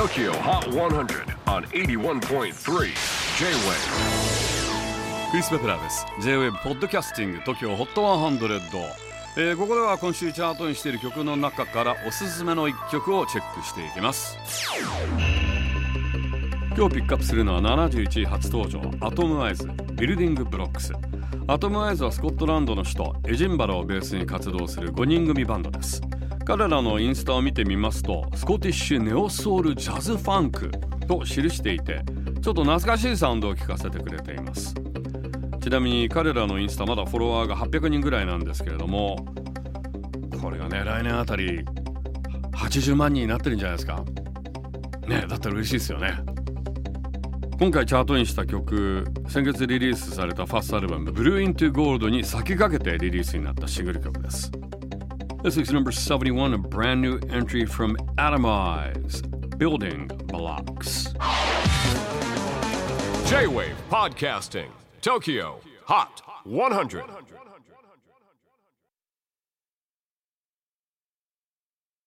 [0.00, 2.50] TOKYO HOT 100 on 81.3 J-WAVE
[5.30, 6.06] クリス・ベプラーです。
[6.22, 8.40] J-WAVE ポッドキャスティング TOKYO HOT 100、
[9.36, 14.38] えー、ここでは今週チャートにしている曲の中からおすすめの一曲をチェックしていきます。
[16.74, 20.94] 今日ピックアップするのは71位初登場アトムアイズビルディングブロックス
[21.46, 26.00] アトムアイズはスコットランドの首都エジンバラをベースに活動する5人組バンドです。
[26.44, 30.70] 彼らのインスタを見てみますとスコティッシュネオソウルジャズファンク
[31.06, 32.02] と記していて
[32.42, 34.74] ちょっと懐かしいサウンドを聞かせてくれています。
[35.60, 39.26] ちなみに彼らのインスタまだフォロワーが800人ぐらいなんですけれども
[40.40, 41.64] これがね来年あたり
[42.52, 44.02] 80万人になってるんじゃないですか。
[45.06, 46.14] ねだったら嬉しいですよね。
[47.58, 54.50] 今回チャートインした曲先月リリースされたファーストアルバム「ブルーイントゥゴールドに先駆けてリリースになったシングル曲です。
[55.42, 59.22] This is number 71, a brand new entry from Atomize,
[59.56, 61.04] Building Blocks.
[63.26, 67.04] J-WAVE PODCASTING TOKYO HOT 100